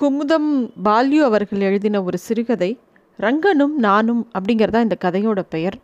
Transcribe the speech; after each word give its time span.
குமுதம் 0.00 0.50
பால்யு 0.84 1.18
அவர்கள் 1.28 1.60
எழுதின 1.60 2.02
ஒரு 2.02 2.18
சிறுகதை 2.18 2.68
ரங்கனும் 3.18 3.74
நானும் 3.76 4.30
அப்படிங்கிறதா 4.38 4.80
இந்த 4.80 4.96
கதையோட 5.04 5.40
பெயர். 5.48 5.76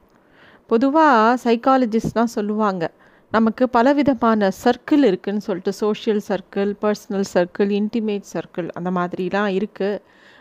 பொதுவாக 0.67 1.37
சைக்காலஜிஸ்ட்லாம் 1.45 2.33
சொல்லுவாங்க 2.37 2.91
நமக்கு 3.31 3.69
பலவிதமான 3.69 4.49
சர்க்கிள் 4.65 5.05
இருக்குதுன்னு 5.09 5.45
சொல்லிட்டு 5.49 5.73
social 5.73 6.23
circle 6.29 6.73
personal 6.83 7.29
circle 7.35 7.73
intimate 7.81 8.27
circle 8.35 8.69
அந்த 8.69 8.91
மாதிரிலாம் 8.91 9.51
இருக்குது 9.59 10.01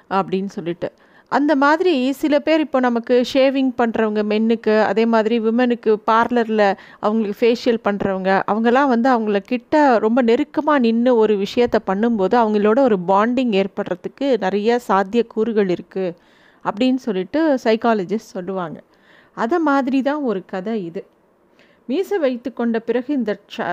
அப்படின்னு 0.09 0.51
சொல்லிட்டு. 0.57 0.91
அந்த 1.38 1.52
மாதிரி 1.63 1.93
சில 2.20 2.36
பேர் 2.45 2.63
இப்போ 2.65 2.79
நமக்கு 2.86 3.15
ஷேவிங் 3.31 3.71
பண்ணுறவங்க 3.79 4.21
மென்னுக்கு 4.31 4.73
அதே 4.89 5.04
மாதிரி 5.13 5.35
விமனுக்கு 5.45 5.91
பார்லரில் 6.09 6.67
அவங்களுக்கு 7.05 7.38
ஃபேஷியல் 7.41 7.79
பண்ணுறவங்க 7.88 8.31
அவங்கெல்லாம் 8.52 8.91
வந்து 8.93 9.09
அவங்கள 9.13 9.39
கிட்ட 9.52 9.81
ரொம்ப 10.05 10.21
நெருக்கமாக 10.29 10.84
நின்று 10.85 11.11
ஒரு 11.23 11.35
விஷயத்த 11.45 11.79
பண்ணும்போது 11.89 12.35
அவங்களோட 12.41 12.79
ஒரு 12.89 12.98
பாண்டிங் 13.11 13.53
ஏற்படுறதுக்கு 13.61 14.27
நிறைய 14.45 14.80
சாத்திய 14.89 15.23
கூறுகள் 15.34 15.71
இருக்குது 15.75 16.16
அப்படின்னு 16.66 17.02
சொல்லிட்டு 17.08 17.39
சைக்காலஜிஸ்ட் 17.63 18.36
சொல்லுவாங்க. 18.36 18.77
அதை 19.38 19.58
மாதிரி 19.70 19.99
தான் 20.09 20.22
ஒரு 20.30 20.41
கதை 20.53 20.75
இது. 20.86 21.02
மீசை 21.89 22.17
வைத்து 22.25 22.49
கொண்ட 22.53 22.77
பிறகு 22.80 23.09
இந்த 23.13 23.31
ச 23.55 23.66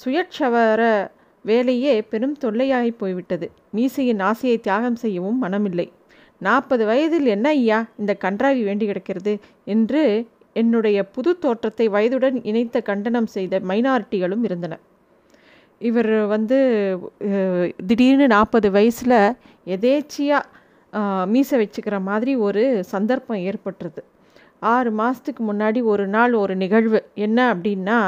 சுயச்சவர 0.00 0.82
வேலையே 1.44 1.94
பெரும் 2.12 2.36
தொல்லையாகி 2.44 2.92
போய்விட்டது. 3.02 3.46
மீசையின் 3.76 4.22
ஆசையை 4.30 4.56
தியாகம் 4.66 4.98
செய்யவும் 5.04 5.42
மனமில்லை. 5.44 5.86
நாற்பது 6.40 6.84
வயதில் 6.86 7.28
என்ன 7.34 7.48
ஐயா 7.58 7.78
இந்த 8.00 8.12
கன்றாவி 8.24 8.62
வேண்டி 8.64 8.84
கிடக்கிறது? 8.86 9.34
என்று 9.74 10.02
என்னுடைய 10.56 10.98
புது 11.14 11.30
தோற்றத்தை 11.38 11.86
வயதுடன் 11.88 12.36
இணைத்த 12.50 12.80
கண்டனம் 12.80 13.28
செய்த 13.36 13.60
மைனாரிட்டிகளும் 13.70 14.44
இருந்தன 14.48 14.74
இவர் 15.80 16.12
வந்து 16.34 16.58
திடீர்னு 17.88 18.26
நாற்பது 18.34 18.68
வயசில் 18.70 19.18
எதேச்சியாக 19.66 20.42
மீசை 21.32 21.56
வச்சுக்கிற 21.60 21.96
மாதிரி 22.08 22.32
ஒரு 22.46 22.62
சந்தர்ப்பம் 22.92 23.44
ஏற்பட்டுருது 23.50 24.02
ஆறு 24.72 24.90
மாதத்துக்கு 25.00 25.42
முன்னாடி 25.50 25.80
ஒரு 25.92 26.04
நாள் 26.06 26.34
ஒரு 26.42 26.54
நிகழ்வு. 26.62 27.00
என்ன 27.26 27.38
அப்படின்னா 27.54 27.98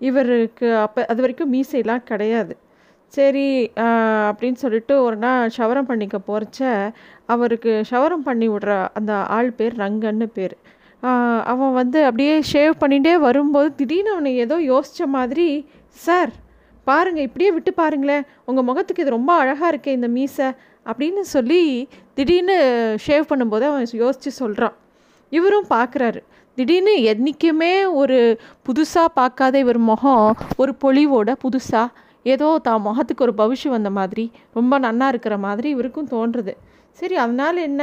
இவருக்கு 0.00 0.68
அப்போ 0.76 1.00
அது 1.12 1.20
வரைக்கும் 1.24 1.52
மீசையெல்லாம் 1.54 2.08
கிடையாது. 2.10 2.54
சரி 3.12 3.48
அப்படின்னு 4.28 4.58
சொல்லிட்டு 4.62 4.94
ஒரு 5.02 5.16
நாள் 5.16 5.52
ஷவரம் 5.56 5.88
பண்ணிக்க 5.90 6.16
போகிறச்ச 6.28 6.60
அவருக்கு 7.32 7.72
ஷவரம் 7.90 8.26
பண்ணி 8.28 8.46
விடுற 8.48 8.72
அந்த 8.98 9.12
ஆள் 9.36 9.50
பேர் 9.58 9.74
ரங்கன்னு 9.82 10.26
பேர். 10.38 10.54
அவன் 11.52 11.72
வந்து 11.80 11.98
அப்படியே 12.08 12.34
ஷேவ் 12.52 12.74
பண்ணிகிட்டே 12.82 13.14
வரும்போது 13.26 13.68
திடீர்னு 13.74 14.12
அவனை 14.14 14.32
ஏதோ 14.44 14.56
யோசித்த 14.72 15.06
மாதிரி 15.16 15.48
சார் 16.04 16.32
பாருங்கள் 16.86 17.26
இப்படியே 17.28 17.50
விட்டு 17.56 17.72
பாருங்களேன். 17.74 18.24
உங்கள் 18.48 18.66
முகத்துக்கு 18.68 19.04
இது 19.04 19.16
ரொம்ப 19.18 19.32
அழகாக 19.42 19.70
இருக்கே 19.72 19.92
இந்த 19.98 20.08
மீசை. 20.16 20.48
அப்படின்னு 20.86 21.22
சொல்லி 21.34 21.62
திடீர்னு 22.14 22.56
ஷேவ் 23.06 23.30
பண்ணும்போது 23.30 23.64
அவன் 23.70 23.86
யோசித்து 24.04 24.30
சொல்கிறான் 24.40 24.74
இவரும் 25.32 25.68
பார்க்குறாரு 25.70 26.20
திடீர்னு 26.58 26.94
என்றைக்குமே 27.12 27.74
ஒரு 28.00 28.18
புதுசாக 28.66 29.08
பார்க்காத 29.14 29.54
இவர் 29.58 29.80
முகம் 29.90 30.26
ஒரு 30.62 30.72
பொலிவோட 30.84 31.30
புதுசாக 31.44 31.88
ஏதோ 32.32 32.48
தான் 32.66 32.82
முகத்துக்கு 32.86 33.24
ஒரு 33.26 33.34
பவிஷ்யம் 33.40 33.74
வந்த 33.76 33.90
மாதிரி 33.98 34.24
ரொம்ப 34.58 34.78
நன்னா 34.86 35.06
இருக்கிற 35.12 35.34
மாதிரி 35.46 35.68
இவருக்கும் 35.74 36.10
தோன்றுது. 36.14 36.54
சரி 36.98 37.16
அதனால் 37.24 37.58
என்ன? 37.68 37.82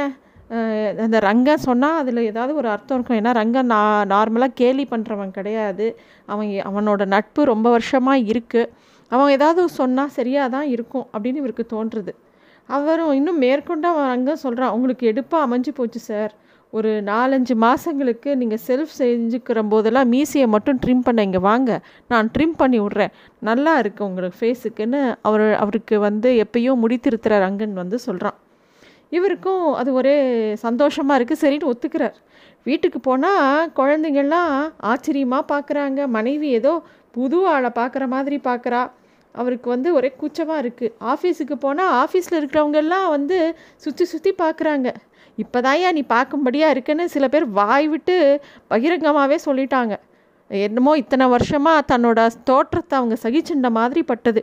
அந்த 1.04 1.18
ரங்கம் 1.28 1.64
சொன்னால் 1.66 1.98
அதில் 2.00 2.20
ஏதாவது 2.30 2.52
ஒரு 2.60 2.68
அர்த்தம் 2.74 2.96
இருக்கும். 2.98 3.18
ஏன்னா 3.20 3.32
ரங்கம் 3.40 3.70
நான் 3.74 4.10
நார்மலாக 4.14 4.56
கேலி 4.60 4.84
பண்ணுறவன் 4.92 5.36
கிடையாது. 5.38 5.86
அவன் 6.32 6.50
அவனோட 6.70 7.02
நட்பு 7.14 7.42
ரொம்ப 7.52 7.66
வருஷமாக 7.76 8.26
இருக்குது 8.32 8.70
அவன் 9.12 9.32
ஏதாவது 9.36 9.62
சொன்னால் 9.80 10.14
சரியாக 10.18 10.52
தான் 10.56 10.68
இருக்கும் 10.74 11.06
அப்படின்னு 11.12 11.40
இவருக்கு 11.42 11.64
தோன்றுறது 11.74 12.12
அவரும் 12.68 13.14
இன்னும் 13.18 13.40
மேற்கொண்டு 13.44 13.86
அவன் 13.92 14.10
ரங்கம் 14.14 14.42
சொல்கிறான் 14.44 14.74
உங்களுக்கு 14.76 15.04
எடுப்பாக 15.12 15.46
அமைஞ்சு 15.46 15.72
போச்சு 15.78 16.00
சார். 16.10 16.32
ஒரு 16.72 16.90
நாலஞ்சு 17.08 17.54
மாதங்களுக்கு 17.64 18.30
நீங்கள் 18.40 18.62
செல்ஃப் 18.66 18.92
செஞ்சுக்கிற 18.98 19.60
போதெல்லாம் 19.72 20.08
மீசையை 20.12 20.46
மட்டும் 20.54 20.78
ட்ரிம் 20.84 21.02
பண்ண 21.06 21.26
இங்கே 21.28 21.40
வாங்க. 21.48 21.70
நான் 22.12 22.30
ட்ரிம் 22.34 22.54
பண்ணி 22.60 22.78
விட்றேன். 22.84 23.12
நல்லா 23.48 23.72
இருக்குது 23.82 24.06
உங்களுக்கு 24.08 24.38
ஃபேஸுக்குன்னு 24.40 25.00
அவர் 25.28 25.44
அவருக்கு 25.64 25.98
வந்து 26.06 26.30
எப்பயும் 26.44 26.82
முடித்திருத்துகிற 26.84 27.40
ரங்கன் 27.46 27.74
வந்து 27.82 27.98
சொல்கிறான் 28.06 28.38
இவருக்கும் 29.18 29.66
அது 29.80 29.90
ஒரே 30.00 30.16
சந்தோஷமாக 30.66 31.18
இருக்குது 31.18 31.42
சரின்னு 31.42 31.70
ஒத்துக்கிறார். 31.72 32.16
வீட்டுக்கு 32.68 32.98
போனால் 33.08 33.70
குழந்தைங்கள்லாம் 33.78 34.56
ஆச்சரியமாக 34.92 35.50
பார்க்குறாங்க 35.52 36.08
மனைவி 36.16 36.50
ஏதோ 36.60 36.74
புது 37.16 37.38
ஆளை 37.54 37.70
பார்க்குற 37.80 38.04
மாதிரி 38.16 38.36
பார்க்குறா 38.50 38.82
அவருக்கு 39.34 39.68
வந்து 39.74 39.88
ஒரே 39.98 40.08
கூச்சமாக 40.20 40.62
இருக்குது 40.62 40.94
ஆஃபீஸுக்கு 41.12 41.56
போனால் 41.64 41.92
ஆஃபீஸில் 42.02 42.38
இருக்கிறவங்கெல்லாம் 42.40 43.08
வந்து 43.16 43.38
சுற்றி 43.84 44.04
சுற்றி 44.12 44.30
பார்க்குறாங்க 44.42 44.88
இப்போதாயா 45.38 45.90
நீ 45.96 46.02
பார்க்கும்படியாக 46.14 46.74
இருக்குன்னு 46.74 47.04
சில 47.14 47.26
பேர் 47.28 47.46
வாய் 47.58 47.86
விட்டு 47.92 48.16
பகிரங்கமாகவே 48.72 49.38
சொல்லிட்டாங்க. 49.46 49.94
என்னமோ 50.50 50.92
இத்தனை 51.02 51.26
வருஷமாக 51.34 51.86
தன்னோட 51.92 52.20
தோற்றத்தை 52.48 52.94
அவங்க 52.98 53.16
சகிச்சுண்ட 53.24 53.68
மாதிரி 53.78 54.02
பட்டது. 54.10 54.40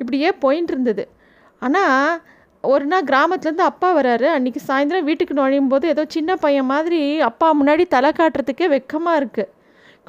இப்படியே 0.00 0.30
போயின்ட்டு 0.44 0.74
இருந்தது. 0.74 1.04
ஆனால் 1.62 2.20
ஒரு 2.64 2.84
நாள் 2.90 3.08
கிராமத்துலேருந்து 3.10 3.64
அப்பா 3.70 3.88
வராரு. 3.98 4.26
அன்றைக்கி 4.36 4.60
சாயந்தரம் 4.68 5.08
வீட்டுக்கு 5.08 5.34
நுழையும் 5.38 5.70
போது 5.72 5.86
ஏதோ 5.94 6.02
சின்ன 6.16 6.36
பையன் 6.44 6.70
மாதிரி 6.74 7.00
அப்பா 7.30 7.48
முன்னாடி 7.60 7.84
தலை 7.94 8.10
காட்டுறதுக்கே 8.20 8.68
வெக்கமாக 8.74 9.20
இருக்குது 9.20 9.50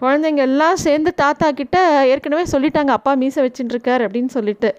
குழந்தைங்க 0.01 0.41
எல்லாம் 0.50 0.78
சேர்ந்து 0.83 1.12
தாத்தா 1.22 1.47
கிட்ட 1.57 1.78
ஏற்கனவே 2.12 2.45
சொல்லிட்டாங்க 2.53 2.91
அப்பா 2.97 3.12
மீசை 3.22 3.41
வச்சுட்டுருக்கார் 3.45 4.06
அப்படின்னு 4.06 4.31
சொல்லிட்டு. 4.38 4.69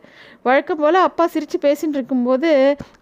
வழக்கம் 0.46 0.80
போல் 0.84 0.98
அப்பா 1.08 1.26
சிரித்து 1.34 1.58
பேசின்னு 1.66 1.98
இருக்கும்போது 1.98 2.50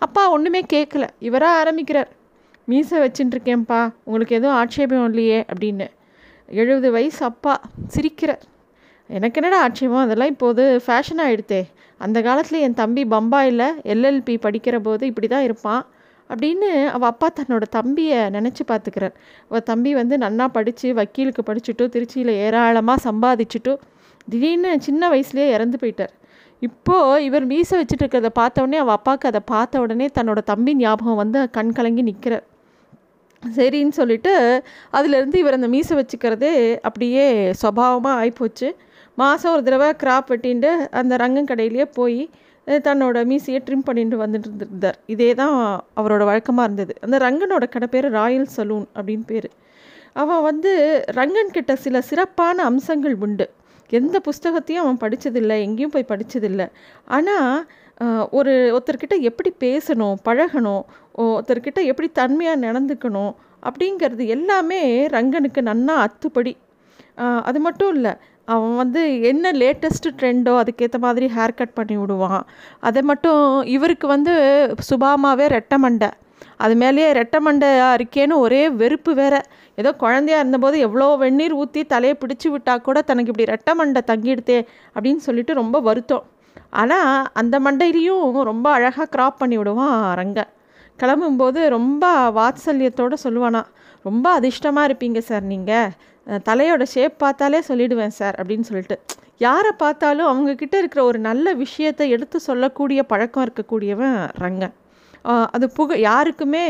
அப்பா 0.06 0.24
ஒன்றுமே 0.34 0.62
கேட்கல 0.74 1.06
இவராக 1.28 1.60
ஆரம்பிக்கிறார். 1.62 2.10
மீசை 2.64 2.98
வச்சுட்டுருக்கேன்ப்பா 3.04 3.80
உங்களுக்கு 4.04 4.36
எதுவும் 4.36 4.56
ஆட்சேபம் 4.56 5.06
இல்லையே 5.08 5.44
அப்படின்னு. 5.52 5.86
எழுபது 6.60 6.88
வயசு 6.90 7.24
அப்பா 7.24 7.54
சிரிக்கிறார். 7.94 8.42
எனக்கு 9.10 9.38
என்னடா 9.40 9.58
ஆட்சேபம்? 9.62 10.04
அதெல்லாம் 10.06 10.32
இப்போது 10.34 10.62
ஃபேஷன் 10.86 11.22
ஆகிடுதே 11.24 11.62
அந்த 12.00 12.18
காலத்தில் 12.22 12.62
என் 12.66 12.78
தம்பி 12.82 13.02
பம்பாயில் 13.04 13.66
எல்எல்பி 13.92 14.34
படிக்கிற 14.46 14.76
போது 14.78 15.06
இப்படி 15.06 15.26
தான் 15.26 15.42
இருப்பான் 15.42 15.82
அப்படின்னு 16.30 16.68
அவள் 16.96 17.10
அப்பா 17.12 17.28
தன்னோட 17.38 17.64
தம்பியை 17.70 18.18
நினச்சி 18.36 18.62
பார்த்துக்கிறார். 18.68 19.14
அவள் 19.48 19.62
தம்பி 19.62 19.90
வந்து 19.94 20.16
நன்னா 20.16 20.46
படித்து 20.56 20.94
வக்கீலுக்கு 20.94 21.42
படிச்சுட்டு 21.48 21.86
திருச்சியில் 21.94 22.32
ஏராளமாக 22.44 23.04
சம்பாதிச்சுட்டு 23.08 23.74
திடீர்னு 24.28 24.72
சின்ன 24.80 25.08
வயசுலேயே 25.08 25.48
இறந்து 25.56 25.78
போயிட்டார். 25.82 26.12
இப்போது 26.62 27.24
இவர் 27.24 27.44
மீசை 27.44 27.76
வச்சுட்டு 27.80 28.04
இருக்கிறத 28.04 28.28
பார்த்த 28.40 28.62
உடனே 28.62 28.78
அவள் 28.78 28.96
அப்பாவுக்கு 28.96 29.28
அதை 29.28 29.40
பார்த்த 29.44 29.80
உடனே 29.80 30.06
தன்னோட 30.18 30.40
தம்பி 30.50 30.72
ஞாபகம் 30.74 31.20
வந்து 31.22 31.50
கண் 31.50 31.72
கலங்கி 31.72 32.02
நிற்கிறார் 32.02 32.44
சரின்னு 33.56 33.88
சொல்லிட்டு 33.88 34.32
அதுலேருந்து 34.92 35.34
இவர் 35.34 35.52
அந்த 35.52 35.68
மீசை 35.68 35.96
வச்சுக்கிறதே 35.98 36.78
அப்படியே 36.80 37.50
சுவாவமாக 37.62 38.20
ஆகிப்போச்சு 38.20 38.70
மாதம் 39.14 39.52
ஒரு 39.52 39.62
தடவை 39.62 39.88
கிராப் 40.02 40.30
வெட்டின்ட்டு 40.32 40.70
அந்த 40.90 41.16
ரங்கம் 41.16 41.50
கடையிலேயே 41.50 41.86
போய் 41.94 42.30
தன்னோட 42.66 43.24
மீசையை 43.24 43.62
ட்ரிம் 43.66 43.84
பண்ணிட்டு 43.84 44.16
வந்துட்டு 44.26 44.66
இருந்தார் 44.68 44.98
இதே 45.06 45.34
தான் 45.34 45.56
அவரோட 45.96 46.22
வழக்கமாக 46.24 46.66
இருந்தது. 46.66 46.94
அந்த 47.00 47.18
ரங்கனோட 47.18 47.64
கடை 47.68 47.88
பேர் 47.88 48.08
ராயல் 48.10 48.48
சலூன் 48.56 48.86
அப்படின்னு 48.94 49.26
பேர். 49.26 49.48
அவன் 50.12 50.42
வந்து 50.42 50.70
ரங்கன் 51.18 51.52
கிட்ட 51.52 51.76
சில 51.76 52.00
சிறப்பான 52.00 52.64
அம்சங்கள் 52.64 53.16
உண்டு. 53.26 53.46
எந்த 53.90 54.16
புஸ்தகத்தையும் 54.28 54.84
அவன் 54.84 55.00
படித்ததில்லை 55.00 55.56
எங்கேயும் 55.60 55.90
போய் 55.90 56.10
படித்ததில்லை 56.12 56.66
ஆனால் 57.04 57.66
ஒரு 58.38 58.52
ஒருத்தர்கிட்ட 58.74 59.16
எப்படி 59.30 59.50
பேசணும் 59.64 60.16
பழகணும் 60.28 60.82
ஒருத்தர்கிட்ட 61.24 61.80
எப்படி 61.92 62.08
தன்மையாக 62.20 62.62
நடந்துக்கணும் 62.66 63.32
அப்படிங்கிறது 63.68 64.24
எல்லாமே 64.36 64.80
ரங்கனுக்கு 65.16 65.62
நன்னா 65.70 65.96
அத்துப்படி. 66.06 66.52
அது 67.48 67.58
மட்டும் 67.66 67.92
இல்லை 67.96 68.12
அவன் 68.52 68.74
வந்து 68.80 69.02
என்ன 69.30 69.52
லேட்டஸ்ட்டு 69.62 70.14
ட்ரெண்டோ 70.20 70.52
அதுக்கேற்ற 70.62 70.98
மாதிரி 71.04 71.26
ஹேர் 71.36 71.58
கட் 71.58 71.76
பண்ணி 71.78 71.96
விடுவான். 72.00 72.42
அதை 72.88 73.02
மட்டும் 73.10 73.42
இவருக்கு 73.76 74.06
வந்து 74.14 74.34
சுபாமாவே 74.88 75.46
ரெட்டை 75.56 75.78
மண்டை. 75.84 76.10
அது 76.64 76.74
மேலேயே 76.82 77.08
ரெட்டை 77.18 77.38
மண்டையாக 77.46 77.96
இருக்கேன்னு 77.98 78.34
ஒரே 78.44 78.62
வெறுப்பு 78.80 79.12
வேற. 79.20 79.34
ஏதோ 79.80 79.90
குழந்தையா 80.02 80.38
இருந்தபோது 80.42 80.76
எவ்வளோ 80.86 81.08
வெந்நீர் 81.22 81.54
ஊற்றி 81.62 81.82
தலையை 81.94 82.16
பிடிச்சி 82.22 82.48
விட்டால் 82.54 82.84
கூட 82.88 82.98
தனக்கு 83.10 83.32
இப்படி 83.32 83.50
ரெட்டை 83.54 83.74
மண்டை 83.80 84.02
தங்கிடுதே 84.10 84.58
அப்படின்னு 84.96 85.22
சொல்லிட்டு 85.28 85.60
ரொம்ப 85.62 85.76
வருத்தம். 85.88 86.24
ஆனால் 86.70 87.26
அந்த 87.40 87.54
மண்டையிலையும் 87.60 88.42
ரொம்ப 88.50 88.66
அழகாக 88.70 89.08
க்ராப் 89.14 89.40
பண்ணி 89.40 89.56
விடுவான் 89.58 89.96
ரங்க 90.20 90.40
கிளம்பும்போது 91.00 91.60
ரொம்ப 91.76 92.04
வாத்சல்யத்தோடு 92.38 93.16
சொல்லுவானா 93.24 93.62
ரொம்ப 94.04 94.26
அதிர்ஷ்டமாக 94.38 94.88
இருப்பீங்க 94.88 95.20
சார் 95.30 95.44
நீங்கள் 95.52 95.92
தலையோட 96.48 96.82
ஷேப் 96.94 97.16
பார்த்தாலே 97.22 97.60
சொல்லிடுவேன் 97.68 98.14
சார் 98.18 98.36
அப்படின்னு 98.40 98.66
சொல்லிட்டு. 98.68 98.96
யாரை 99.46 99.70
பார்த்தாலும் 99.82 100.28
அவங்கக்கிட்ட 100.30 100.74
இருக்கிற 100.82 101.00
ஒரு 101.04 101.18
நல்ல 101.28 101.54
விஷயத்தை 101.62 102.06
எடுத்து 102.16 102.38
சொல்லக்கூடிய 102.40 103.02
பழக்கம் 103.02 103.44
இருக்கக்கூடியவன் 103.46 104.18
ரங்கன் 104.42 104.74
அது 105.54 105.66
புக 105.78 105.98
யாருக்குமே 106.08 106.66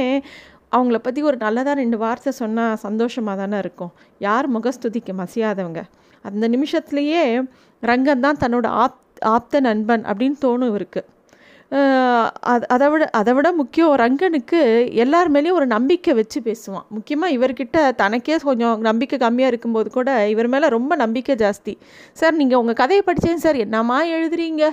அவங்கள 0.77 0.99
பற்றி 0.99 1.21
ஒரு 1.29 1.37
நல்லதாக 1.37 1.77
ரெண்டு 1.81 1.97
வார்த்தை 2.03 2.33
சொன்னால் 2.33 2.81
சந்தோஷமாக 2.85 3.37
தானே 3.41 3.59
இருக்கும். 3.65 3.93
யார் 4.27 4.47
முகஸ்துதிக்கு 4.57 5.13
மசியாதவங்க 5.21 5.83
அந்த 6.29 6.45
நிமிஷத்துலேயே 6.49 7.23
ரங்கன் 7.83 8.25
தான் 8.27 8.41
தன்னோட 8.43 8.67
ஆத் 8.83 9.02
ஆப்த 9.35 9.61
நண்பன் 9.69 10.05
அப்படின்னு 10.11 10.39
தோணும் 10.45 10.71
இவருக்கு. 10.73 11.03
அது 12.53 12.65
அதை 12.75 12.87
விட 12.93 13.05
அதை 13.19 13.33
விட 13.37 13.49
முக்கியம் 13.61 13.93
ரங்கனுக்கு 14.03 14.59
எல்லார் 15.03 15.29
மேலேயும் 15.35 15.59
ஒரு 15.61 15.67
நம்பிக்கை 15.75 16.13
வச்சு 16.19 16.39
பேசுவான். 16.49 16.87
முக்கியமாக 16.97 17.35
இவர்கிட்ட 17.37 17.85
தனக்கே 18.01 18.37
கொஞ்சம் 18.49 18.83
நம்பிக்கை 18.89 19.19
கம்மியாக 19.25 19.53
இருக்கும்போது 19.53 19.91
கூட 19.97 20.11
இவர் 20.33 20.51
மேலே 20.55 20.69
ரொம்ப 20.77 20.97
நம்பிக்கை 21.03 21.37
ஜாஸ்தி. 21.45 21.75
சார் 22.21 22.39
நீங்கள் 22.41 22.61
உங்கள் 22.63 22.81
கதையை 22.83 23.05
படித்தேன் 23.09 23.45
சார். 23.47 23.61
என்னம்மா 23.67 23.99
எழுதுறீங்க? 24.17 24.65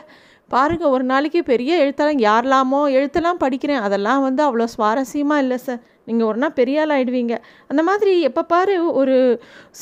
பாருங்கள் 0.51 0.93
ஒரு 0.95 1.03
நாளைக்கு 1.13 1.39
பெரிய 1.51 1.71
எழுத்தாளம் 1.83 2.21
யாரெல்லாமோ 2.29 2.81
எழுத்தெல்லாம் 2.97 3.41
படிக்கிறேன். 3.45 3.83
அதெல்லாம் 3.87 4.21
வந்து 4.27 4.41
அவ்வளோ 4.47 4.67
சுவாரஸ்யமாக 4.75 5.43
இல்லை 5.43 5.57
சார். 5.67 5.81
நீங்கள் 6.07 6.27
ஒரு 6.29 6.39
நாள் 6.43 6.57
பெரிய 6.59 6.81
ஆள் 6.83 6.93
ஆகிடுவீங்க 6.95 7.35
அந்த 7.71 7.81
மாதிரி 7.89 8.13
எப்போ 8.29 8.41
பாரு 8.53 8.75
ஒரு 9.01 9.17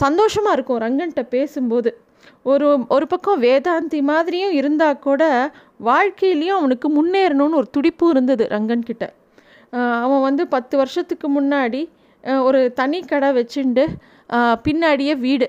சந்தோஷமாக 0.04 0.56
இருக்கும் 0.58 0.84
ரங்கன்கிட்ட 0.86 1.24
பேசும்போது. 1.36 1.92
ஒரு 2.52 2.68
ஒரு 2.96 3.06
பக்கம் 3.14 3.44
வேதாந்தி 3.48 4.00
மாதிரியும் 4.12 4.56
இருந்தால் 4.60 5.04
கூட 5.08 5.24
வாழ்க்கையிலையும் 5.90 6.60
அவனுக்கு 6.60 6.90
முன்னேறணும்னு 6.98 7.60
ஒரு 7.62 7.70
துடிப்பு 7.78 8.06
இருந்தது 8.14 8.46
ரங்கன்கிட்ட 8.56 9.06
அவன் 10.04 10.26
வந்து 10.28 10.44
பத்து 10.56 10.76
வருஷத்துக்கு 10.82 11.28
முன்னாடி 11.38 11.82
ஒரு 12.48 12.60
தனி 12.80 13.00
கடை 13.12 13.30
வச்சுண்டு 13.38 13.84
பின்னாடியே 14.66 15.14
வீடு. 15.26 15.48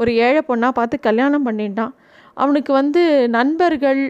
ஒரு 0.00 0.10
ஏழை 0.26 0.40
பொண்ணாக 0.48 0.72
பார்த்து 0.78 0.96
கல்யாணம் 1.06 1.46
பண்ணிட்டான். 1.48 1.92
அவனுக்கு 2.42 2.72
வந்து 2.78 3.02
நண்பர்கள் 3.36 4.00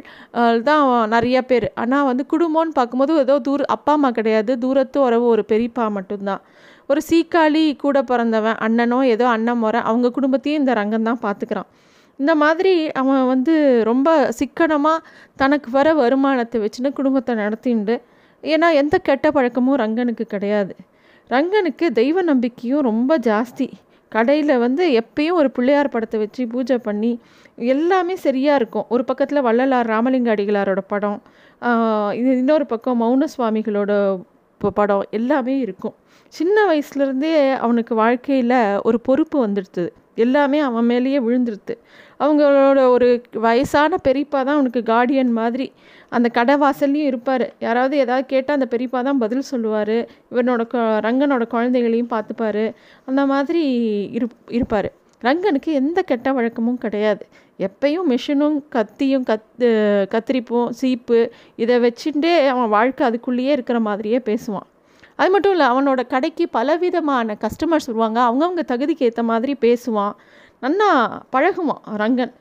தான் 0.69 0.85
நிறைய 1.14 1.38
பேர். 1.50 1.67
ஆனால் 1.82 2.09
வந்து 2.11 2.25
குடும்பம்னு 2.32 2.76
பார்க்கும்போது 2.79 3.12
ஏதோ 3.25 3.37
தூர 3.47 3.67
அப்பா 3.76 3.93
அம்மா 3.99 4.11
கிடையாது. 4.19 4.53
தூரத்து 4.64 4.99
உறவு 5.06 5.26
ஒரு 5.35 5.44
பெரியப்பா 5.53 5.85
மட்டும்தான். 5.99 6.43
ஒரு 6.91 7.00
சீக்காளி 7.09 7.64
கூட 7.85 7.99
பிறந்தவன் 8.11 8.59
அண்ணனோ 8.67 8.99
ஏதோ 9.14 9.26
அண்ணன் 9.37 9.62
முறை 9.64 9.81
அவங்க 9.91 10.11
குடும்பத்தையும் 10.19 10.61
இந்த 10.62 10.75
ரங்கம் 10.81 11.09
தான் 11.09 11.23
பார்த்துக்கிறான். 11.26 11.69
இந்த 12.20 12.32
மாதிரி 12.43 12.75
அவன் 13.00 13.25
வந்து 13.32 13.55
ரொம்ப 13.91 14.09
சிக்கனமாக 14.38 15.05
தனக்கு 15.43 15.69
வர 15.76 15.88
வருமானத்தை 16.03 16.59
வச்சுன்னு 16.65 16.91
குடும்பத்தை 16.99 17.32
நடத்திண்டு. 17.43 17.97
ஏன்னா 18.44 18.69
எந்த 18.81 18.97
கெட்ட 19.09 19.26
பழக்கமும் 19.37 19.79
ரங்கனுக்கு 19.82 20.25
கிடையாது. 20.35 20.73
ரங்கனுக்கு 21.31 21.87
தெய்வ 22.00 22.23
நம்பிக்கையும் 22.31 22.87
ரொம்ப 22.91 23.12
ஜாஸ்தி. 23.29 23.69
கடையில் 24.12 24.53
வந்து 24.65 24.85
எப்பயும் 25.00 25.38
ஒரு 25.41 25.49
பிள்ளையார் 25.56 25.93
படத்தை 25.94 26.19
வச்சு 26.23 26.43
பூஜை 26.53 26.76
பண்ணி 26.87 27.12
எல்லாமே 27.75 28.15
சரியாக 28.26 28.59
இருக்கும். 28.61 28.87
ஒரு 28.94 29.03
பக்கத்தில் 29.09 29.47
வள்ளலார் 29.49 29.91
ராமலிங்க 29.94 30.31
அடிகளாரோட 30.35 30.82
படம் 30.93 31.19
இது 32.21 32.31
இன்னொரு 32.43 32.67
பக்கம் 32.73 33.00
மௌன 33.03 33.26
சுவாமிகளோட 33.35 33.93
படம் 34.76 35.05
எல்லாமே 35.19 35.55
இருக்கும். 35.64 35.94
சின்ன 36.35 36.56
வயசுலேருந்தே 36.71 37.35
அவனுக்கு 37.64 37.94
வாழ்க்கையில் 38.03 38.59
ஒரு 38.88 38.99
பொறுப்பு 39.09 39.37
வந்துடுது 39.47 39.87
எல்லாமே 40.26 40.59
அவன் 40.69 40.88
மேலேயே 40.91 41.19
விழுந்துருது 41.26 41.75
அவங்களோட 42.25 42.81
ஒரு 42.94 43.09
வயசான 43.47 43.97
பெரியப்பா 44.05 44.38
தான் 44.47 44.56
அவனுக்கு 44.59 44.81
கார்டியன் 44.93 45.32
மாதிரி. 45.41 45.67
அந்த 46.15 46.29
கடை 46.37 46.55
வாசல்லையும் 46.62 47.09
இருப்பார். 47.11 47.44
யாராவது 47.59 47.94
ஏதாவது 48.05 48.26
கேட்டால் 48.26 48.59
அந்த 48.59 48.69
பெரியப்பா 48.73 49.00
தான் 49.09 49.23
பதில் 49.25 49.49
சொல்லுவார். 49.50 49.97
இவனோட 50.32 50.62
ரங்கனோட 51.06 51.47
குழந்தைகளையும் 51.47 52.12
பார்த்துப்பாரு. 52.15 52.65
அந்த 53.05 53.25
மாதிரி 53.32 53.62
இரு 54.17 54.29
இருப்பார். 54.59 54.88
ரங்கனுக்கு 55.23 55.70
எந்த 55.82 56.03
கெட்ட 56.03 56.32
வழக்கமும் 56.32 56.82
கிடையாது. 56.85 57.25
எப்பயும் 57.67 58.09
மிஷினும் 58.12 58.59
கத்தியும் 58.75 59.25
கத் 59.31 59.64
கத்திரிப்பும் 60.14 60.69
சீப்பு 60.81 61.21
இதை 61.62 61.76
வச்சுட்டே 61.85 62.35
அவன் 62.55 62.75
வாழ்க்கை 62.76 63.05
அதுக்குள்ளேயே 63.09 63.55
இருக்கிற 63.56 63.79
மாதிரியே 63.88 64.21
பேசுவான். 64.31 64.69
அது 65.20 65.31
மட்டும் 65.35 65.55
இல்லை 65.55 65.67
அவனோட 65.73 66.00
கடைக்கு 66.12 66.44
பலவிதமான 66.56 67.37
கஸ்டமர்ஸ் 67.44 67.88
வருவாங்க. 67.91 68.19
அவங்கவுங்க 68.29 68.62
தகுதிக்கு 68.73 69.06
ஏற்ற 69.09 69.23
மாதிரி 69.31 69.55
பேசுவான். 69.65 70.15
நன்னா 70.62 70.91
பழகுவான் 71.32 71.82
ரங்கன். 72.03 72.32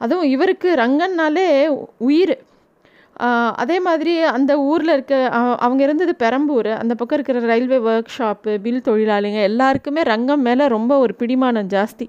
அதுவும் 0.00 0.30
இவருக்கு 0.34 0.68
ரங்கன்னாலே 0.82 1.46
உயிர். 2.08 2.34
அதே 3.62 3.76
மாதிரி 3.86 4.12
அந்த 4.36 4.52
ஊரில் 4.70 4.92
இருக்க 4.96 5.28
அவங்க 5.66 5.82
இருந்தது 5.82 6.12
பெரம்பூர். 6.22 6.70
அந்த 6.82 6.92
பக்கம் 7.00 7.18
இருக்கிற 7.18 7.46
ரயில்வே 7.52 7.78
ஒர்க் 7.90 8.12
ஷாப்பு 8.16 8.52
பில் 8.64 8.86
தொழிலாளிங்க 8.88 9.40
எல்லாருக்குமே 9.50 10.02
ரங்கம் 10.12 10.46
மேலே 10.48 10.66
ரொம்ப 10.76 10.92
ஒரு 11.04 11.14
பிடிமானம் 11.18 11.70
ஜாஸ்தி. 11.74 12.06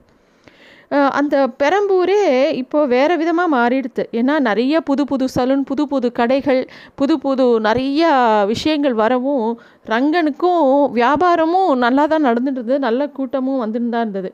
அந்த 0.92 1.36
பெரம்பூரே 1.62 2.20
இப்போது 2.62 2.88
வேறு 2.88 3.14
விதமாக 3.18 3.50
மாறிடுது 3.56 4.04
ஏன்னா 4.20 4.36
நிறைய 4.40 4.82
புது 4.82 5.04
புது 5.06 5.26
சலூன் 5.36 5.64
புது 5.64 5.84
புது 5.88 6.08
கடைகள் 6.20 6.62
புது 6.96 7.16
புது 7.20 7.46
நிறையா 7.68 8.12
விஷயங்கள் 8.54 8.96
வரவும் 9.04 9.48
ரங்கனுக்கும் 9.94 10.68
வியாபாரமும் 11.00 11.72
நல்லா 11.86 12.06
தான் 12.14 12.28
நடந்துட்டு 12.30 12.78
நல்ல 12.88 13.08
கூட்டமும் 13.18 13.64
வந்துட்டு 13.64 13.90
தான் 13.90 14.06
இருந்தது. 14.06 14.32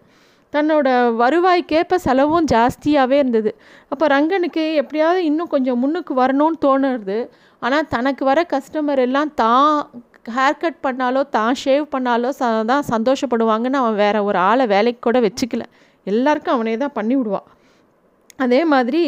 தன்னோட 0.53 0.87
வருவாய்க்கேற்ப 1.23 1.97
செலவும் 2.05 2.47
ஜாஸ்தியாகவே 2.53 3.17
இருந்தது. 3.21 3.51
அப்போ 3.91 4.05
ரங்கனுக்கு 4.15 4.63
எப்படியாவது 4.81 5.21
இன்னும் 5.29 5.51
கொஞ்சம் 5.55 5.79
முன்னுக்கு 5.83 6.13
வரணும்னு 6.21 6.59
தோணுறது 6.65 7.19
ஆனால் 7.61 7.89
தனக்கு 7.95 8.23
வர 8.25 8.39
கஸ்டமர் 8.53 9.01
எல்லாம் 9.07 9.31
தான் 9.35 9.69
ஹேர் 10.35 10.59
கட் 10.63 10.81
பண்ணாலோ 10.87 11.21
தான் 11.37 11.55
ஷேவ் 11.63 11.85
பண்ணாலோ 11.93 12.29
ச 12.39 12.49
தான் 12.71 12.85
சந்தோஷப்படுவாங்கன்னு 12.93 13.79
அவன் 13.83 13.95
வேறு 13.95 14.19
ஒரு 14.23 14.39
ஆளை 14.49 14.65
வேலைக்கு 14.73 15.01
கூட 15.07 15.19
வச்சுக்கல. 15.19 15.63
எல்லாருக்கும் 16.07 16.55
அவனே 16.57 16.75
தான் 16.83 16.97
பண்ணி 16.99 17.15
விடுவான் 17.19 17.49
அதே 18.45 18.59
மாதிரி 18.73 19.01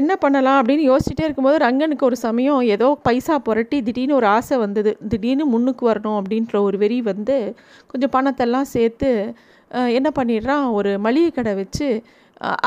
என்ன 0.00 0.12
பண்ணலாம் 0.22 0.58
அப்படின்னு 0.58 0.84
யோசிச்சுட்டே 0.90 1.24
இருக்கும்போது 1.26 1.56
ரங்கனுக்கு 1.64 2.04
ஒரு 2.08 2.16
சமயம் 2.24 2.60
ஏதோ 2.74 2.88
பைசா 3.06 3.36
புரட்டி 3.46 3.78
திடீர்னு 3.86 4.18
ஒரு 4.18 4.26
ஆசை 4.34 4.56
வந்தது. 4.64 4.90
திடீர்னு 5.12 5.44
முன்னுக்கு 5.54 5.84
வரணும் 5.90 6.18
அப்படின்ற 6.20 6.54
ஒரு 6.66 6.76
வெறி 6.82 6.98
வந்து 7.10 7.36
கொஞ்சம் 7.90 8.12
பணத்தெல்லாம் 8.16 8.68
சேர்த்து 8.74 9.10
என்ன 9.98 10.08
பண்ணிடுறான்? 10.18 10.66
ஒரு 10.78 10.90
மளிகை 11.06 11.30
கடை 11.38 11.54
வச்சு 11.62 11.88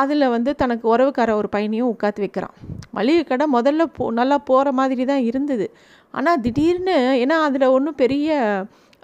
அதில் 0.01 0.25
வந்து 0.33 0.51
தனக்கு 0.61 0.85
உறவுக்கார 0.93 1.31
ஒரு 1.39 1.49
பையனையும் 1.55 1.91
உட்காந்து 1.93 2.23
வைக்கிறான். 2.23 2.55
மளிகை 2.97 3.23
கடை 3.31 3.45
முதல்ல 3.57 3.83
போ 3.97 4.05
நல்லா 4.19 4.37
போகிற 4.49 4.71
மாதிரி 4.79 5.03
தான் 5.11 5.23
இருந்தது. 5.29 5.67
ஆனால் 6.13 6.41
திடீர்னு 6.45 6.97
ஏன்னா 7.23 7.37
அதில் 7.47 7.73
ஒன்றும் 7.75 7.99
பெரிய 8.03 8.29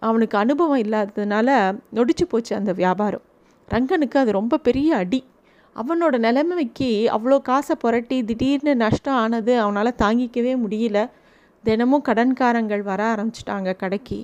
அவனுக்கு 0.10 0.38
அனுபவம் 0.44 0.84
இல்லாததுனால 0.86 1.50
நொடிச்சு 1.98 2.28
போச்சு 2.34 2.54
அந்த 2.60 2.72
வியாபாரம். 2.82 3.26
ரங்கனுக்கு 3.70 4.18
அது 4.22 4.32
ரொம்ப 4.40 4.60
பெரிய 4.68 4.90
அடி. 5.02 5.22
அவனோட 5.76 6.16
நிலைமைக்கு 6.26 6.90
அவ்வளோ 7.16 7.38
காசை 7.50 7.76
புரட்டி 7.76 8.18
திடீர்னு 8.24 8.74
நஷ்டம் 8.84 9.20
ஆனது 9.24 9.54
அவனால் 9.64 10.00
தாங்கிக்கவே 10.04 10.54
முடியல. 10.64 11.00
தினமும் 11.64 12.06
கடன்காரங்கள் 12.10 12.84
வர 12.90 13.02
ஆரம்பிச்சிட்டாங்க 13.14 13.70
கடைக்கு. 13.76 14.20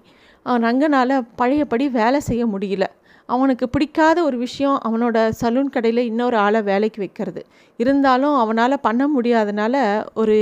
ரங்கனால் 0.66 1.16
பழையபடி 1.40 1.86
வேலை 2.00 2.20
செய்ய 2.30 2.44
முடியல. 2.46 2.86
அவனுக்கு 3.30 3.66
பிடிக்காத 3.70 4.18
ஒரு 4.28 4.38
விஷயம் 4.38 4.78
அவனோட 4.88 5.18
சலூன் 5.42 5.74
கடையில் 5.76 6.02
இன்னொரு 6.12 6.38
ஆளை 6.38 6.62
வேலைக்கு 6.70 7.00
வைக்கிறது. 7.04 7.42
இருந்தாலும் 7.80 8.36
அவனால் 8.44 8.84
பண்ண 8.88 9.04
முடியாதனால 9.16 9.76
ஒரு 10.22 10.38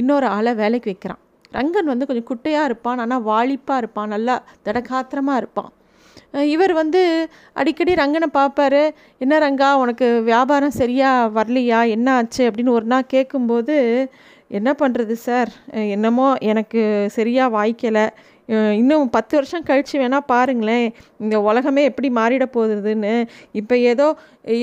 இன்னொரு 0.00 0.26
ஆளை 0.36 0.52
வேலைக்கு 0.62 0.90
வைக்கிறான். 0.92 1.20
ரங்கன் 1.58 1.90
வந்து 1.92 2.06
கொஞ்சம் 2.08 2.28
குட்டையாக 2.30 2.68
இருப்பான் 2.70 3.02
ஆனால் 3.04 3.24
வாலிப்பாக 3.30 3.80
இருப்பான் 3.82 4.12
நல்லா 4.14 4.36
தடகாத்திரமாக 4.66 5.40
இருப்பான். 5.42 5.72
இவர் 6.54 6.72
வந்து 6.72 7.02
அடிக்கடி 7.60 7.94
ரங்கனை 7.94 8.28
பார்ப்பாரு. 8.34 8.82
என்ன 9.18 9.38
ரங்கா 9.46 9.70
உனக்கு 9.84 10.08
வியாபாரம் 10.22 10.78
சரியாக 10.80 11.30
வரலையா? 11.38 11.80
என்ன 11.96 12.08
ஆச்சு? 12.18 12.42
அப்படின்னு 12.48 12.76
ஒரு 12.78 12.84
நாள் 12.84 13.10
கேட்கும்போது 13.14 13.76
என்ன 14.58 14.70
பண்ணுறது 14.82 15.14
சார்? 15.28 15.50
என்னமோ 15.96 16.28
எனக்கு 16.50 16.82
சரியாக 17.16 17.54
வாய்க்கலை. 17.58 18.06
இன்னும் 18.80 19.10
பத்து 19.10 19.34
வருஷம் 19.38 19.66
கழித்து 19.68 19.96
வேணால் 20.00 20.28
பாருங்களேன். 20.32 20.86
இந்த 21.24 21.36
உலகமே 21.40 21.82
எப்படி 21.90 22.08
மாறிட 22.18 22.44
போகுதுன்னு. 22.56 23.14
இப்போ 23.60 23.74
ஏதோ 23.92 24.06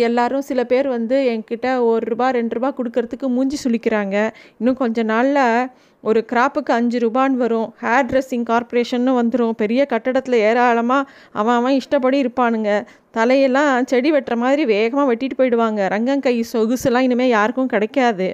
எல்லாரும் 0.07 0.47
சில 0.49 0.63
பேர் 0.63 0.87
வந்து 0.97 1.17
என்கிட்ட 1.33 1.67
ஒரு 1.89 2.03
ரூபா 2.11 2.27
ரெண்டு 2.39 2.55
ரூபா 2.57 2.69
கொடுக்கறதுக்கு 2.79 3.27
மூஞ்சி 3.35 3.59
சுழிக்கிறாங்க 3.63 4.17
இன்னும் 4.59 4.81
கொஞ்ச 4.83 5.03
நாளில் 5.03 5.69
ஒரு 6.01 6.25
கிராப்புக்கு 6.31 6.71
அஞ்சு 6.71 6.97
ரூபான்னு 6.99 7.39
வரும் 7.43 7.69
ஹேர் 7.81 8.07
ட்ரெஸ்ஸிங் 8.09 8.45
கார்ப்பரேஷன்னு 8.49 9.13
வந்துடும் 9.19 9.57
பெரிய 9.61 9.85
கட்டடத்தில் 9.85 10.37
ஏராளமாக 10.49 11.09
அவன் 11.31 11.55
அவன் 11.55 11.77
இஷ்டப்படி 11.81 12.17
இருப்பானுங்க. 12.23 12.71
தலையெல்லாம் 13.17 13.85
செடி 13.85 14.11
வெட்டுற 14.11 14.35
மாதிரி 14.35 14.65
வேகமாக 14.65 15.07
வெட்டிட்டு 15.13 15.37
போயிடுவாங்க. 15.37 15.81
ரங்கங்கை 15.95 16.43
சொகுசுலாம் 16.53 17.07
இனிமேல் 17.07 17.33
யாருக்கும் 17.37 17.67
கிடைக்காது. 17.67 18.27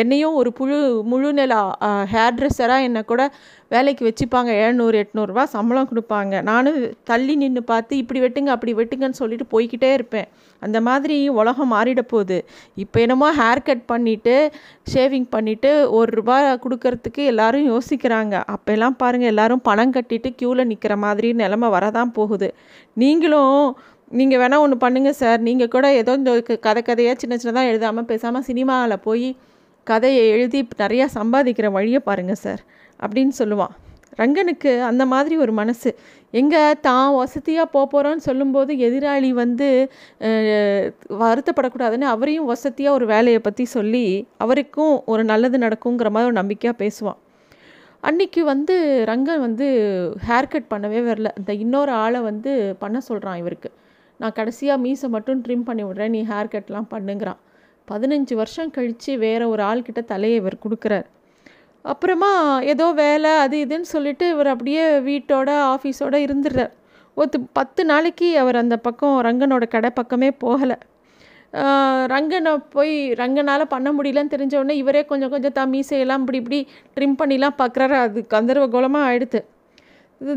என்னையும் 0.00 0.38
ஒரு 0.40 0.50
புழு 0.58 0.78
முழுநில 1.10 1.54
ஹேர் 2.12 2.36
ட்ரெஸ்ஸராக 2.38 2.86
என்னை 2.88 3.02
கூட 3.12 3.22
வேலைக்கு 3.74 4.02
வச்சுப்பாங்க. 4.08 4.50
எழுநூறு 4.64 4.96
எட்நூறுரூவா 5.02 5.44
சம்பளம் 5.54 5.88
கொடுப்பாங்க. 5.90 6.42
நானும் 6.50 6.78
தள்ளி 7.10 7.34
நின்று 7.42 7.62
பார்த்து 7.70 7.94
இப்படி 8.02 8.20
வெட்டுங்க 8.24 8.50
அப்படி 8.56 8.74
வெட்டுங்கன்னு 8.80 9.20
சொல்லிட்டு 9.22 9.46
போய்கிட்டே 9.54 9.90
இருப்பேன். 9.98 10.28
அந்த 10.62 10.78
மாதிரி 10.88 11.16
உலகம் 11.40 11.72
மாறிட 11.74 12.02
போகுது. 12.12 12.38
இப்போ 12.82 12.98
என்னமோ 13.04 13.28
ஹேர் 13.40 13.66
கட் 13.68 13.86
பண்ணிவிட்டு 13.92 14.34
ஷேவிங் 14.92 15.26
பண்ணிவிட்டு 15.34 15.70
ஒரு 15.98 16.10
ரூபா 16.18 16.36
கொடுக்கறதுக்கு 16.64 17.22
எல்லாரும் 17.32 17.66
யோசிக்கிறாங்க. 17.72 18.34
அப்போல்லாம் 18.54 18.96
பாருங்கள் 19.02 19.32
எல்லோரும் 19.32 19.64
பணம் 19.70 19.94
கட்டிட்டு 19.96 20.30
க்யூவில் 20.38 20.68
நிற்கிற 20.70 20.96
மாதிரி 21.06 21.30
நிலமை 21.42 21.70
வரதான் 21.76 22.14
போகுது. 22.20 22.50
நீங்களும் 23.02 23.58
நீங்கள் 24.20 24.40
வேணால் 24.40 24.62
ஒன்று 24.64 24.76
பண்ணுங்கள் 24.84 25.18
சார். 25.20 25.40
நீங்கள் 25.48 25.70
கூட 25.74 25.86
ஏதோ 26.00 26.12
இந்த 26.20 26.32
கதை 26.66 26.80
கதையாக 26.88 27.16
சின்ன 27.22 27.34
சின்னதாக 27.42 27.70
எழுதாமல் 27.70 28.08
பேசாமல் 28.10 28.46
சினிமாவில் 28.48 29.04
போய் 29.08 29.28
கதையை 29.90 30.24
எழுதி 30.34 30.60
நிறையா 30.82 31.06
சம்பாதிக்கிற 31.18 31.68
வழியை 31.76 32.00
பாருங்கள் 32.08 32.42
சார் 32.44 32.62
அப்படின்னு 33.04 33.34
சொல்லுவான். 33.40 33.74
ரங்கனுக்கு 34.20 34.72
அந்த 34.88 35.02
மாதிரி 35.12 35.34
ஒரு 35.44 35.52
மனசு. 35.60 35.90
எங்கே 36.40 36.60
தான் 36.86 37.08
வசதியாக 37.20 37.66
போக 37.74 37.84
போகிறோன்னு 37.92 38.26
சொல்லும்போது 38.26 38.72
எதிராளி 38.86 39.30
வந்து 39.40 39.68
வருத்தப்படக்கூடாதுன்னு 41.22 42.06
அவரையும் 42.14 42.50
வசதியாக 42.52 42.96
ஒரு 42.98 43.06
வேலையை 43.12 43.40
பற்றி 43.46 43.64
சொல்லி 43.76 44.04
அவருக்கும் 44.44 44.94
ஒரு 45.12 45.24
நல்லது 45.32 45.58
நடக்குங்கிற 45.66 46.10
மாதிரி 46.16 46.30
ஒரு 46.30 46.38
நம்பிக்கையாக 46.40 46.80
பேசுவான். 46.84 47.18
அன்றைக்கி 48.08 48.40
வந்து 48.52 48.74
ரங்கன் 49.10 49.44
வந்து 49.46 49.66
ஹேர் 50.28 50.52
கட் 50.52 50.70
பண்ணவே 50.72 51.00
வரல. 51.10 51.30
இந்த 51.40 51.52
இன்னொரு 51.64 51.92
ஆளை 52.04 52.20
வந்து 52.30 52.52
பண்ண 52.82 52.98
சொல்கிறான் 53.08 53.40
இவருக்கு. 53.42 53.70
நான் 54.20 54.36
கடைசியாக 54.38 54.82
மீசை 54.84 55.08
மட்டும் 55.16 55.42
ட்ரிம் 55.44 55.66
பண்ணி 55.68 55.84
விட்றேன் 55.88 56.14
நீ 56.16 56.22
ஹேர் 56.32 56.54
கட்லாம் 56.54 56.90
பண்ணுங்கிறான். 56.94 57.40
பதினஞ்சு 57.88 58.34
வருஷம் 58.40 58.72
கழித்து 58.76 59.12
வேற 59.24 59.42
ஒரு 59.52 59.62
ஆள்கிட்ட 59.70 60.00
தலையை 60.12 60.36
இவர் 60.42 60.62
கொடுக்குறார். 60.64 61.06
அப்புறமா 61.84 62.30
ஏதோ 62.72 62.86
வேலை 63.02 63.32
அது 63.44 63.56
இதுன்னு 63.64 63.88
சொல்லிட்டு 63.94 64.26
இவர் 64.34 64.50
அப்படியே 64.54 64.84
வீட்டோட 65.08 65.50
ஆஃபீஸோட 65.74 66.14
இருந்துடுறார். 66.26 66.72
ஒரு 67.16 67.38
பத்து 67.58 67.82
நாளைக்கு 67.90 68.28
அவர் 68.42 68.56
அந்த 68.62 68.76
பக்கம் 68.86 69.16
ரங்கனோட 69.28 69.64
கடை 69.74 69.90
பக்கமே 70.00 70.30
போகலை. 70.44 70.76
ரங்கனை 72.12 72.52
போய் 72.74 72.94
ரங்கனால் 73.20 73.72
பண்ண 73.74 73.88
முடியலன்னு 73.96 74.32
தெரிஞ்ச 74.32 74.54
உடனே 74.60 74.74
இவரே 74.82 75.02
கொஞ்சம் 75.10 75.32
கொஞ்சம் 75.34 75.56
தான் 75.58 75.70
மீசையெல்லாம் 75.74 76.22
இப்படி 76.24 76.38
இப்படி 76.42 76.60
ட்ரிம் 76.96 77.18
பண்ணிலாம் 77.20 77.58
பார்க்குறாரு. 77.60 77.96
அது 78.06 78.22
கந்தர்வ 78.34 78.64
கோலமாக 78.74 79.08
ஆயிடுது 79.10 79.40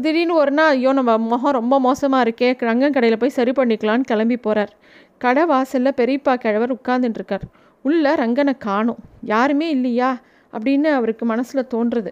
திடீர்னு 0.03 0.35
ஒரு 0.41 0.51
நாள் 0.57 0.71
ஐயோ 0.75 0.91
நம்ம 0.99 1.11
முகம் 1.31 1.55
ரொம்ப 1.57 1.75
மோசமாக 1.87 2.25
இருக்கே 2.25 2.49
ரங்கன் 2.69 2.95
கடையில் 2.95 3.21
போய் 3.21 3.37
சரி 3.37 3.51
பண்ணிக்கலான்னு 3.59 4.09
கிளம்பி 4.11 4.37
போகிறார் 4.45 4.71
கடை 5.17 5.45
வாசலில் 5.45 5.97
பெரியப்பா 5.97 6.33
கிழவர் 6.35 6.73
உட்கார்ந்துட்டுருக்கார். 6.75 7.45
உள்ளே 7.81 8.13
ரங்கனை 8.15 8.53
காணும். 8.57 8.97
யாருமே 9.23 9.69
இல்லையா? 9.69 10.19
அப்படின்னு 10.53 10.89
அவருக்கு 10.99 11.25
மனசில் 11.25 11.69
தோன்றுறது 11.73 12.11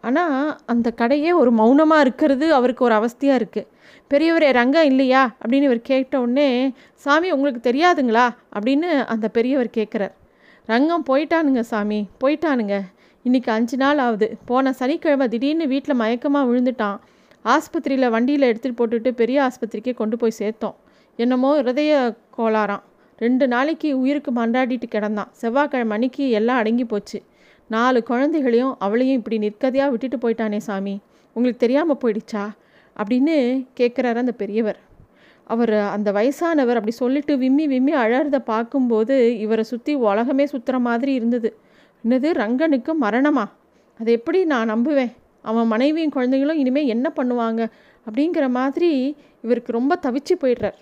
ஆனால் 0.00 0.58
அந்த 0.66 0.92
கடையே 0.96 1.30
ஒரு 1.34 1.50
மௌனமாக 1.50 2.00
இருக்கிறது 2.00 2.46
அவருக்கு 2.54 2.84
ஒரு 2.84 2.94
அவஸ்தையாக 2.94 3.38
இருக்குது 3.40 3.70
பெரியவரே 4.10 4.50
ரங்கம் 4.60 4.88
இல்லையா? 4.90 5.22
அப்படின்னு 5.42 5.66
இவர் 5.68 5.80
கேட்ட 5.80 6.20
உடனே 6.20 6.48
சாமி 6.94 7.30
உங்களுக்கு 7.30 7.62
தெரியாதுங்களா? 7.70 8.26
அப்படின்னு 8.56 8.90
அந்த 9.04 9.28
பெரியவர் 9.28 9.70
கேட்குறார் 9.76 10.14
ரங்கம் 10.68 11.06
போயிட்டானுங்க 11.10 11.60
சாமி 11.60 12.00
போயிட்டானுங்க. 12.24 12.76
இன்றைக்கி 13.24 13.50
அஞ்சு 13.50 13.76
நாள் 13.76 13.98
ஆகுது. 13.98 14.28
போன 14.44 14.72
சனிக்கிழமை 14.72 15.28
திடீர்னு 15.28 15.66
வீட்டில் 15.68 16.00
மயக்கமாக 16.00 16.48
விழுந்துட்டான். 16.50 16.98
ஆஸ்பத்திரியில் 17.44 18.10
வண்டியில் 18.10 18.48
எடுத்துகிட்டு 18.50 18.80
போட்டுட்டு 18.80 19.10
பெரிய 19.10 19.48
ஆஸ்பத்திரிக்கே 19.48 19.94
கொண்டு 19.94 20.16
போய் 20.16 20.38
சேர்த்தோம். 20.38 20.76
என்னமோ 21.16 21.58
இருதய 21.58 22.16
கோளாறாம். 22.38 22.82
ரெண்டு 23.18 23.48
நாளைக்கு 23.48 23.98
உயிருக்கு 23.98 24.30
மன்றாடிட்டு 24.32 24.82
கிடந்தான். 24.90 25.30
செவ்வாய்க்கிழமை 25.30 25.92
அன்னைக்கு 25.92 26.30
எல்லாம் 26.30 26.56
அடங்கி 26.56 26.84
போச்சு. 26.84 27.22
நாலு 27.68 28.02
குழந்தைகளையும் 28.02 28.76
அவளையும் 28.78 29.16
இப்படி 29.16 29.38
நிற்கதையாக 29.38 29.90
விட்டுட்டு 29.90 30.16
போயிட்டானே 30.16 30.56
சாமி. 30.56 31.00
உங்களுக்கு 31.32 31.60
தெரியாமல் 31.60 31.96
போயிடுச்சா? 32.04 32.44
அப்படின்னு 32.96 33.66
கேட்குறாரு 33.80 34.14
அந்த 34.14 34.32
பெரியவர். 34.32 34.78
அவர் 35.44 35.74
அந்த 35.74 36.12
வயசானவர் 36.12 36.78
அப்படி 36.78 36.90
சொல்லிட்டு 36.90 37.38
விம்மி 37.38 37.66
விம்மி 37.66 37.94
அழறத 37.94 38.38
பார்க்கும்போது 38.38 39.38
இவரை 39.38 39.64
சுற்றி 39.64 39.94
உலகமே 39.94 40.44
சுற்றுற 40.44 40.80
மாதிரி 40.80 41.12
இருந்தது. 41.12 41.56
என்னது 42.04 42.30
ரங்கனுக்கு 42.32 42.92
மரணமா? 43.00 43.44
அதை 43.98 44.12
எப்படி 44.12 44.44
நான் 44.44 44.70
நம்புவேன்? 44.70 45.12
அவன் 45.42 45.66
மனைவியும் 45.66 46.10
குழந்தைகளும் 46.10 46.58
இனிமேல் 46.58 46.86
என்ன 46.86 47.12
பண்ணுவாங்க? 47.16 47.70
அப்படிங்கிற 48.10 48.48
மாதிரி 48.48 49.16
இவருக்கு 49.42 49.72
ரொம்ப 49.72 49.98
தவிச்சு 50.02 50.34
போயிடுறார். 50.40 50.78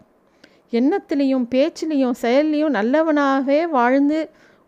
எண்ணத்திலையும் 0.73 1.47
பேச்சிலையும் 1.55 2.15
செயல்லையும் 2.23 2.77
நல்லவனாகவே 2.79 3.59
வாழ்ந்து 3.79 4.19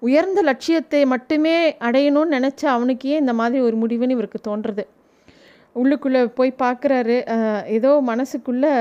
உயர்ந்த 0.02 0.40
லட்சியத்தை 0.42 1.00
மட்டுமே 1.12 1.54
அடையணும்னு 1.86 2.34
நினச்ச 2.36 2.62
அவனுக்கே 2.66 3.14
இந்த 3.22 3.32
மாதிரி 3.32 3.60
ஒரு 3.62 3.76
முடிவுன்னு 3.82 4.16
இவருக்கு 4.16 4.40
தோன்றுறது 4.48 4.84
உள்ளுக்குள்ளே 5.76 6.20
போய் 6.38 6.60
பார்க்குறாரு. 6.62 7.16
ஏதோ 7.76 7.92
மனசுக்குள்ளே 8.06 8.72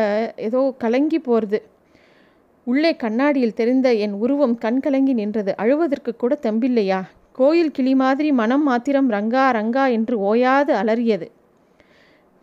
ஏதோ 0.48 0.60
கலங்கி 0.77 1.20
போகிறது 1.20 1.60
உள்ளே 2.68 2.92
கண்ணாடியில் 2.96 3.58
தெரிந்த 3.60 3.88
என் 4.06 4.15
உருவம் 4.24 4.58
கண் 4.58 4.80
கலங்கி 4.80 5.13
நின்றது. 5.13 5.51
அழுவதற்கு 5.62 6.12
கூட 6.15 6.34
தெம்பில்லையா? 6.42 7.00
கோயில் 7.39 7.72
கிளி 7.72 7.94
மாதிரி 7.96 8.30
மனம் 8.42 8.63
மாத்திரம் 8.63 9.10
ரங்கா 9.12 9.46
ரங்கா 9.60 9.86
என்று 9.92 10.15
ஓயாது 10.32 10.74
அலறியது. 10.74 11.27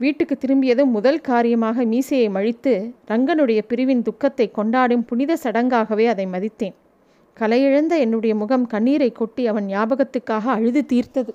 வீட்டுக்கு 0.03 0.35
திரும்பியதும் 0.37 0.91
முதல் 0.91 1.21
காரியமாக 1.21 1.85
மீசையை 1.85 2.29
மழித்து 2.29 2.73
ரங்கனுடைய 3.09 3.61
பிரிவின் 3.69 4.03
துக்கத்தை 4.03 4.51
கொண்டாடும் 4.51 5.05
புனித 5.05 5.37
சடங்காகவே 5.43 6.07
அதை 6.07 6.27
மதித்தேன். 6.27 6.77
கலையிழந்த 7.37 7.95
என்னுடைய 7.99 8.35
முகம் 8.35 8.67
கண்ணீரை 8.67 9.13
கொட்டி 9.13 9.43
அவன் 9.47 9.67
ஞாபகத்துக்காக 9.67 10.47
அழுது 10.57 10.83
தீர்த்தது. 10.93 11.35